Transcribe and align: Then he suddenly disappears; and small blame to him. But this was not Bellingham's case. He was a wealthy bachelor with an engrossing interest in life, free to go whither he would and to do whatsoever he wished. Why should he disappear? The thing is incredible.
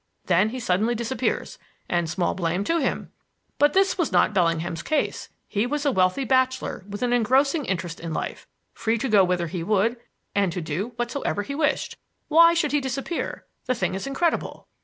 Then 0.25 0.49
he 0.49 0.59
suddenly 0.59 0.95
disappears; 0.95 1.59
and 1.87 2.09
small 2.09 2.33
blame 2.33 2.63
to 2.63 2.79
him. 2.79 3.11
But 3.59 3.73
this 3.73 3.99
was 3.99 4.11
not 4.11 4.33
Bellingham's 4.33 4.81
case. 4.81 5.29
He 5.47 5.67
was 5.67 5.85
a 5.85 5.91
wealthy 5.91 6.23
bachelor 6.23 6.83
with 6.89 7.03
an 7.03 7.13
engrossing 7.13 7.65
interest 7.65 7.99
in 7.99 8.11
life, 8.11 8.47
free 8.73 8.97
to 8.97 9.07
go 9.07 9.23
whither 9.23 9.45
he 9.45 9.61
would 9.61 9.97
and 10.33 10.51
to 10.53 10.59
do 10.59 10.93
whatsoever 10.95 11.43
he 11.43 11.53
wished. 11.53 11.97
Why 12.29 12.55
should 12.55 12.71
he 12.71 12.81
disappear? 12.81 13.45
The 13.67 13.75
thing 13.75 13.93
is 13.93 14.07
incredible. 14.07 14.65